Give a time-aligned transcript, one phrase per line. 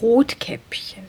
[0.00, 1.02] Rotkäppchen.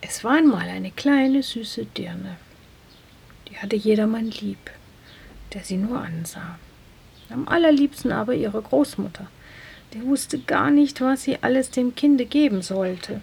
[0.00, 2.38] Es war einmal eine kleine süße Dirne.
[3.48, 4.70] Die hatte jedermann lieb,
[5.52, 6.58] der sie nur ansah.
[7.28, 9.26] Am allerliebsten aber ihre Großmutter.
[9.92, 13.20] Die wusste gar nicht, was sie alles dem Kinde geben sollte.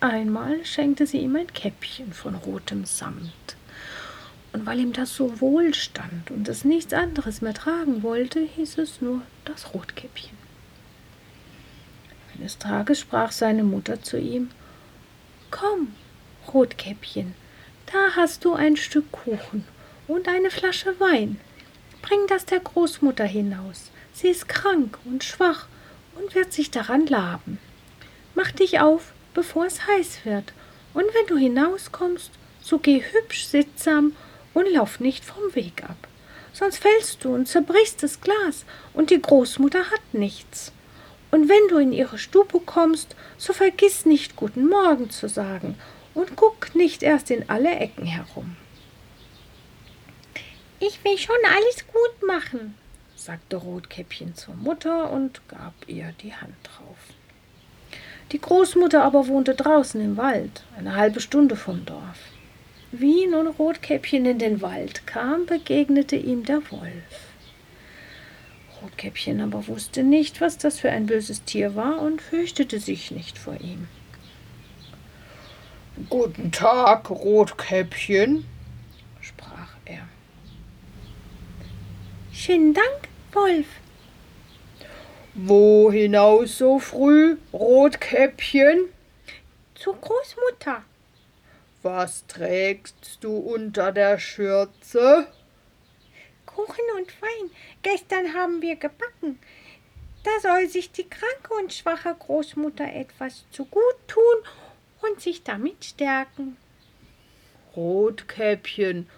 [0.00, 3.56] Einmal schenkte sie ihm ein Käppchen von rotem Samt.
[4.52, 8.76] Und weil ihm das so wohl stand und es nichts anderes mehr tragen wollte, hieß
[8.76, 10.43] es nur das Rotkäppchen.
[12.36, 14.50] Eines Tages sprach seine Mutter zu ihm
[15.50, 15.94] Komm,
[16.52, 17.34] Rotkäppchen,
[17.86, 19.64] da hast du ein Stück Kuchen
[20.08, 21.38] und eine Flasche Wein.
[22.02, 23.90] Bring das der Großmutter hinaus.
[24.12, 25.66] Sie ist krank und schwach
[26.16, 27.58] und wird sich daran laben.
[28.34, 30.52] Mach dich auf, bevor es heiß wird,
[30.92, 32.30] und wenn du hinauskommst,
[32.60, 34.14] so geh hübsch sittsam
[34.54, 35.96] und lauf nicht vom Weg ab.
[36.52, 40.72] Sonst fällst du und zerbrichst das Glas, und die Großmutter hat nichts.
[41.34, 45.74] Und wenn du in ihre Stube kommst, so vergiss nicht guten Morgen zu sagen
[46.14, 48.54] und guck nicht erst in alle Ecken herum.
[50.78, 52.76] Ich will schon alles gut machen,
[53.16, 56.98] sagte Rotkäppchen zur Mutter und gab ihr die Hand drauf.
[58.30, 62.20] Die Großmutter aber wohnte draußen im Wald, eine halbe Stunde vom Dorf.
[62.92, 67.33] Wie nun Rotkäppchen in den Wald kam, begegnete ihm der Wolf.
[68.84, 73.38] Rotkäppchen aber wusste nicht, was das für ein böses Tier war und fürchtete sich nicht
[73.38, 73.88] vor ihm.
[76.10, 78.44] Guten Tag, Rotkäppchen,
[79.20, 80.06] sprach er.
[82.32, 83.66] Schönen Dank, Wolf.
[85.34, 88.88] Wo hinaus so früh, Rotkäppchen?
[89.74, 90.82] Zur Großmutter.
[91.82, 95.26] Was trägst du unter der Schürze?
[96.54, 97.50] Kuchen und Wein.
[97.82, 99.38] Gestern haben wir gebacken.
[100.22, 104.22] Da soll sich die kranke und schwache Großmutter etwas zu gut tun
[105.02, 106.56] und sich damit stärken.
[107.76, 109.08] Rotkäppchen,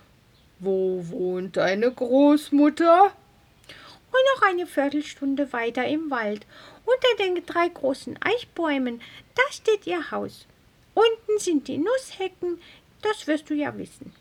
[0.58, 3.04] wo wohnt deine Großmutter?
[3.04, 6.46] Und noch eine Viertelstunde weiter im Wald,
[6.84, 9.00] unter den drei großen Eichbäumen,
[9.34, 10.46] da steht ihr Haus.
[10.94, 12.60] Unten sind die Nusshecken,
[13.02, 14.14] das wirst du ja wissen,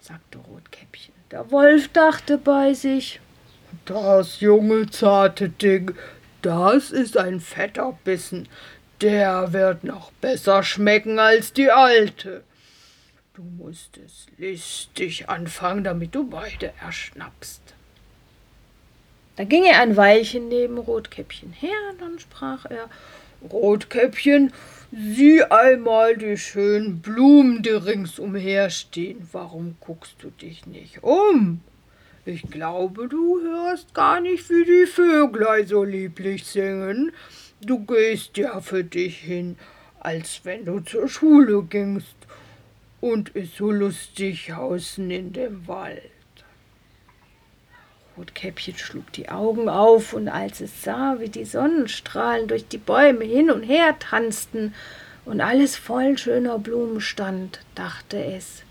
[0.00, 1.19] sagte Rotkäppchen.
[1.30, 3.20] Der Wolf dachte bei sich,
[3.84, 5.94] das junge zarte Ding,
[6.42, 8.48] das ist ein fetter Bissen,
[9.00, 12.42] der wird noch besser schmecken als die alte.
[13.34, 17.62] Du musst es listig anfangen, damit du beide erschnappst.
[19.36, 22.90] Da ging er ein Weilchen neben Rotkäppchen her, dann sprach er
[23.52, 24.52] Rotkäppchen,
[24.92, 29.28] sieh einmal die schönen Blumen, die ringsumher stehen.
[29.32, 31.60] Warum guckst du dich nicht um?
[32.24, 37.12] Ich glaube, du hörst gar nicht, wie die Vöglein so lieblich singen.
[37.60, 39.56] Du gehst ja für dich hin,
[40.00, 42.16] als wenn du zur Schule gingst
[43.00, 46.19] und ist so lustig außen in dem Wald.
[48.16, 53.24] Rotkäppchen schlug die Augen auf, und als es sah, wie die Sonnenstrahlen durch die Bäume
[53.24, 54.74] hin und her tanzten
[55.24, 58.62] und alles voll schöner Blumen stand, dachte es,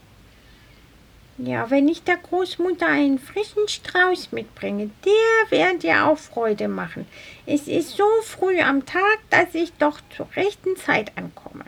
[1.38, 7.07] ja, wenn ich der Großmutter einen frischen Strauß mitbringe, der wird ihr auch Freude machen.
[7.45, 11.63] Es ist so früh am Tag, dass ich doch zur rechten Zeit ankomme.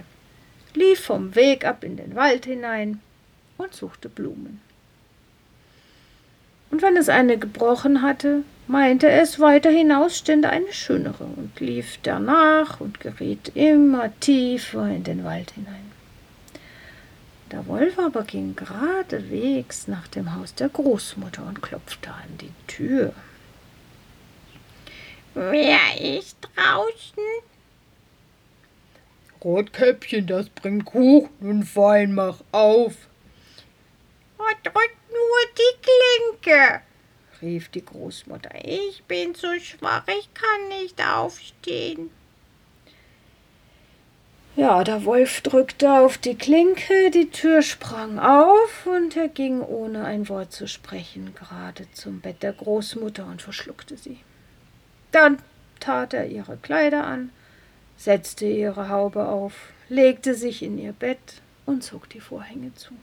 [0.74, 3.00] Lief vom Weg ab in den Wald hinein
[3.58, 4.60] und suchte Blumen
[6.72, 12.00] und wenn es eine gebrochen hatte, meinte es, weiter hinaus stände eine schönere und lief
[12.02, 15.92] danach und geriet immer tiefer in den Wald hinein.
[17.52, 23.14] Der Wolf aber ging geradewegs nach dem Haus der Großmutter und klopfte an die Tür.
[25.34, 27.24] Wer ist draußen?
[29.44, 32.94] Rotkäppchen, das bringt Kuchen und Wein, mach auf.
[34.38, 36.82] Oh, drück nur Klinke,
[37.42, 38.50] rief die Großmutter.
[38.64, 42.10] Ich bin so schwach, ich kann nicht aufstehen.
[44.56, 50.04] Ja, der Wolf drückte auf die Klinke, die Tür sprang auf und er ging ohne
[50.04, 54.20] ein Wort zu sprechen gerade zum Bett der Großmutter und verschluckte sie.
[55.12, 55.38] Dann
[55.80, 57.32] tat er ihre Kleider an,
[57.96, 59.54] setzte ihre Haube auf,
[59.88, 62.94] legte sich in ihr Bett und zog die Vorhänge zu.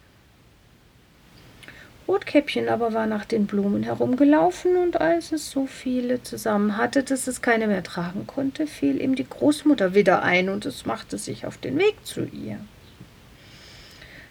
[2.09, 7.27] Rotkäppchen aber war nach den Blumen herumgelaufen, und als es so viele zusammen hatte, dass
[7.27, 11.45] es keine mehr tragen konnte, fiel ihm die Großmutter wieder ein, und es machte sich
[11.45, 12.59] auf den Weg zu ihr.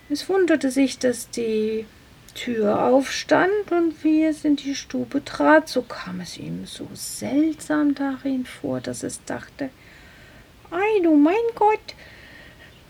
[0.10, 1.86] Es wunderte sich, dass die
[2.34, 7.94] Tür aufstand, und wie es in die Stube trat, so kam es ihm so seltsam
[7.94, 9.70] darin vor, dass es dachte,
[10.72, 11.96] Ei, du mein Gott,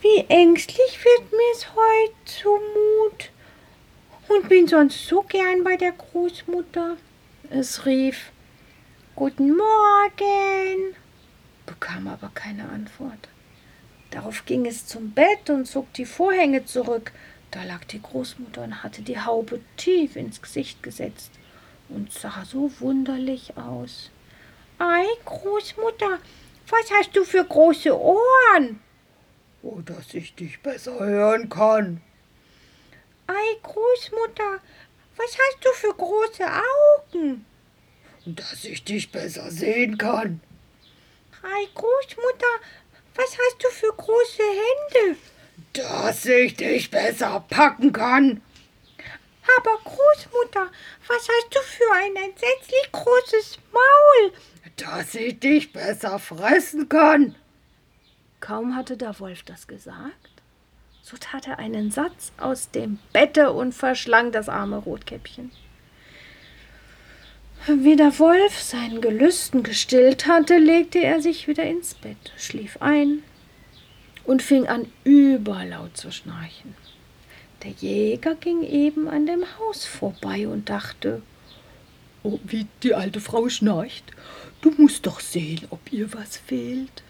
[0.01, 3.31] wie ängstlich wird mir's heut zumut.
[4.29, 6.97] Und bin sonst so gern bei der Großmutter.
[7.49, 8.31] Es rief
[9.15, 10.95] Guten Morgen,
[11.65, 13.29] bekam aber keine Antwort.
[14.11, 17.11] Darauf ging es zum Bett und zog die Vorhänge zurück.
[17.51, 21.31] Da lag die Großmutter und hatte die Haube tief ins Gesicht gesetzt
[21.89, 24.11] und sah so wunderlich aus.
[24.77, 26.19] Ei, Großmutter,
[26.69, 28.81] was hast du für große Ohren?
[29.63, 32.01] Oh, dass ich dich besser hören kann.
[33.27, 34.61] Ei, Großmutter,
[35.17, 37.45] was hast du für große Augen?
[38.25, 40.41] Dass ich dich besser sehen kann.
[41.43, 42.53] Ei, Großmutter,
[43.15, 45.17] was hast du für große Hände?
[45.73, 48.41] Dass ich dich besser packen kann.
[49.57, 50.71] Aber Großmutter,
[51.07, 54.33] was hast du für ein entsetzlich großes Maul?
[54.75, 57.35] Dass ich dich besser fressen kann.
[58.39, 60.36] Kaum hatte der Wolf das gesagt,
[61.09, 65.51] so tat er einen Satz aus dem Bette und verschlang das arme Rotkäppchen.
[67.65, 73.23] Wie der Wolf seinen Gelüsten gestillt hatte, legte er sich wieder ins Bett, schlief ein
[74.25, 76.75] und fing an überlaut zu schnarchen.
[77.63, 81.21] Der Jäger ging eben an dem Haus vorbei und dachte,
[82.23, 84.03] Oh, wie die alte Frau schnarcht.
[84.59, 87.03] Du musst doch sehen, ob ihr was fehlt.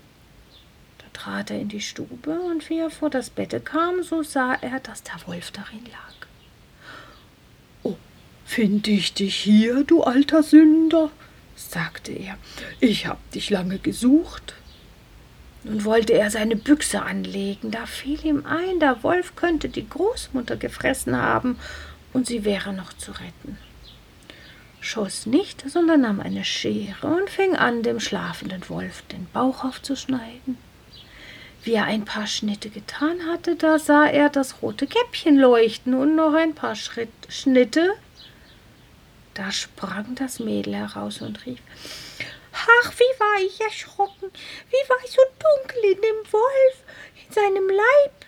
[1.17, 4.79] Trat er in die Stube, und wie er vor das Bette kam, so sah er,
[4.79, 6.27] dass der Wolf darin lag.
[7.81, 7.95] Oh,
[8.45, 11.09] finde ich dich hier, du alter Sünder?
[11.55, 12.37] sagte er.
[12.79, 14.53] Ich hab dich lange gesucht.
[15.63, 20.55] Nun wollte er seine Büchse anlegen, da fiel ihm ein, der Wolf könnte die Großmutter
[20.55, 21.57] gefressen haben,
[22.13, 23.57] und sie wäre noch zu retten.
[24.81, 30.66] Schoss nicht, sondern nahm eine Schere und fing an, dem schlafenden Wolf den Bauch aufzuschneiden.
[31.63, 36.15] Wie er ein paar Schnitte getan hatte, da sah er das rote Käppchen leuchten und
[36.15, 37.93] noch ein paar Schritt, Schnitte.
[39.33, 41.59] Da sprang das Mädel heraus und rief
[42.53, 44.31] Ach, wie war ich erschrocken,
[44.69, 46.83] wie war ich so dunkel in dem Wolf,
[47.27, 48.25] in seinem Leib.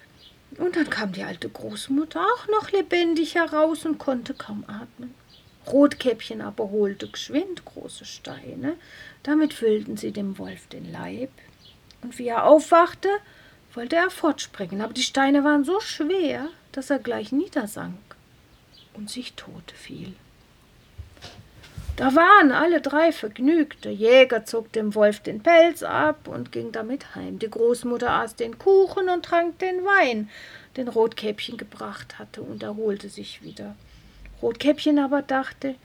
[0.59, 5.15] Und dann kam die alte Großmutter auch noch lebendig heraus und konnte kaum atmen.
[5.67, 8.75] Rotkäppchen aber holte geschwind große Steine,
[9.23, 11.31] damit füllten sie dem Wolf den Leib.
[12.01, 13.09] Und wie er aufwachte,
[13.73, 17.97] wollte er fortspringen, aber die Steine waren so schwer, dass er gleich niedersank
[18.93, 20.13] und sich tot fiel.
[21.99, 23.83] Da waren alle drei vergnügt.
[23.83, 27.39] Der Jäger zog dem Wolf den Pelz ab und ging damit heim.
[27.39, 30.29] Die Großmutter aß den Kuchen und trank den Wein,
[30.77, 33.75] den Rotkäppchen gebracht hatte, und erholte sich wieder.
[34.41, 35.75] Rotkäppchen aber dachte,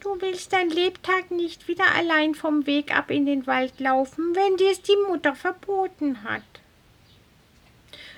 [0.00, 4.56] Du willst dein Lebtag nicht wieder allein vom Weg ab in den Wald laufen, wenn
[4.56, 6.42] dir's die Mutter verboten hat.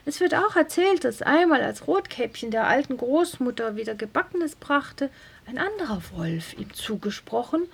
[0.05, 5.11] Es wird auch erzählt, dass einmal als Rotkäppchen der alten Großmutter wieder Gebackenes brachte,
[5.47, 7.69] ein anderer Wolf ihm zugesprochen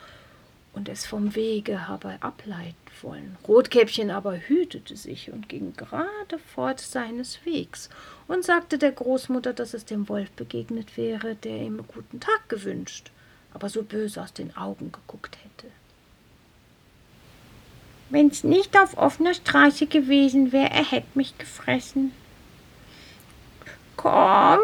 [0.72, 3.36] und es vom Wege habe ableiten wollen.
[3.46, 7.90] Rotkäppchen aber hütete sich und ging gerade fort seines Wegs
[8.26, 13.10] und sagte der Großmutter, dass es dem Wolf begegnet wäre, der ihm guten Tag gewünscht,
[13.58, 15.72] aber so böse aus den Augen geguckt hätte.
[18.08, 22.12] Wenn's nicht auf offener Straße gewesen wäre, er hätte mich gefressen.
[23.96, 24.60] Komm,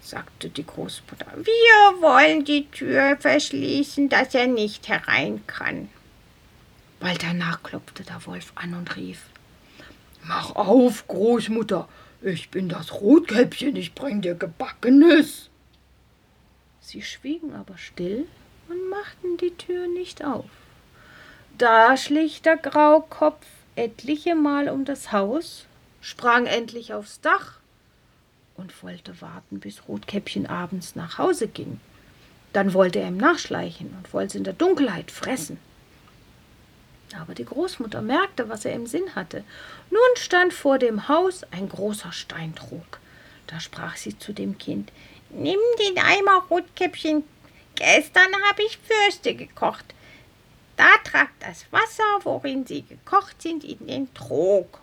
[0.00, 5.88] sagte die Großmutter, wir wollen die Tür verschließen, dass er nicht herein kann.
[7.00, 9.24] Bald danach klopfte der Wolf an und rief
[10.22, 11.88] Mach auf, Großmutter,
[12.22, 15.49] ich bin das Rotkäppchen, ich bring dir Gebackenes.
[16.90, 18.26] Sie schwiegen aber still
[18.68, 20.46] und machten die Tür nicht auf.
[21.56, 25.66] Da schlich der Graukopf etliche Mal um das Haus,
[26.00, 27.60] sprang endlich aufs Dach
[28.56, 31.78] und wollte warten, bis Rotkäppchen abends nach Hause ging.
[32.52, 35.60] Dann wollte er ihm nachschleichen und wollte in der Dunkelheit fressen.
[37.16, 39.44] Aber die Großmutter merkte, was er im Sinn hatte.
[39.90, 42.98] Nun stand vor dem Haus ein großer Steintrog.
[43.46, 44.90] Da sprach sie zu dem Kind
[45.32, 47.22] Nimm den Eimer, Rotkäppchen.
[47.76, 49.94] Gestern habe ich Würste gekocht.
[50.76, 54.80] Da tragt das Wasser, worin sie gekocht sind, in den Trog.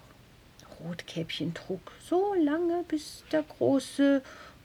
[0.80, 4.22] Rotkäppchen trug so lange, bis der große,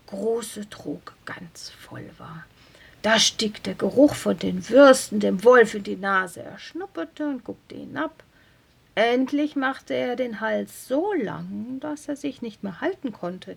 [0.07, 2.45] große Trog ganz voll war.
[3.03, 6.43] Da stieg der Geruch von den Würsten dem Wolf in die Nase.
[6.43, 8.23] Er schnupperte und guckte hinab.
[8.95, 13.57] Endlich machte er den Hals so lang, dass er sich nicht mehr halten konnte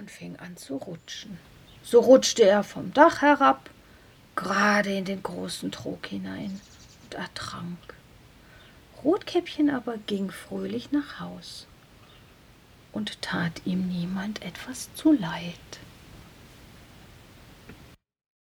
[0.00, 1.38] und fing an zu rutschen.
[1.82, 3.70] So rutschte er vom Dach herab,
[4.34, 6.60] gerade in den großen Trog hinein
[7.04, 7.78] und ertrank.
[9.04, 11.66] Rotkäppchen aber ging fröhlich nach Haus
[12.92, 15.54] und tat ihm niemand etwas zuleid.